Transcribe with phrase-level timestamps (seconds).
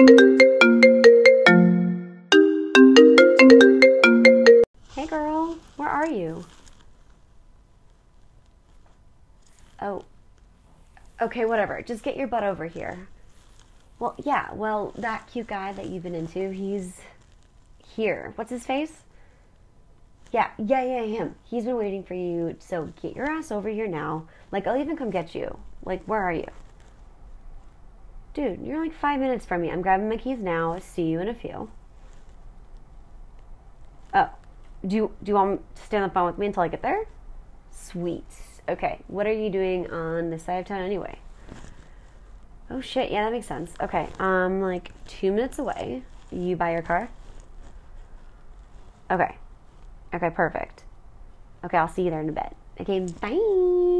[0.00, 0.06] Hey
[5.06, 6.46] girl, where are you?
[9.82, 10.04] Oh.
[11.20, 11.82] Okay, whatever.
[11.82, 13.08] Just get your butt over here.
[13.98, 17.02] Well, yeah, well, that cute guy that you've been into, he's
[17.86, 18.32] here.
[18.36, 19.02] What's his face?
[20.32, 21.34] Yeah, yeah, yeah, him.
[21.44, 24.28] He's been waiting for you, so get your ass over here now.
[24.50, 25.58] Like, I'll even come get you.
[25.84, 26.48] Like, where are you?
[28.32, 29.70] Dude, you're like five minutes from me.
[29.70, 30.78] I'm grabbing my keys now.
[30.78, 31.70] See you in a few.
[34.14, 34.30] Oh,
[34.86, 36.82] do you, do you want to stay on the phone with me until I get
[36.82, 37.06] there?
[37.70, 38.24] Sweet.
[38.68, 41.18] Okay, what are you doing on this side of town anyway?
[42.70, 43.72] Oh shit, yeah, that makes sense.
[43.80, 46.04] Okay, I'm like two minutes away.
[46.30, 47.10] You buy your car?
[49.10, 49.36] Okay.
[50.14, 50.84] Okay, perfect.
[51.64, 52.56] Okay, I'll see you there in a bit.
[52.80, 53.99] Okay, bye.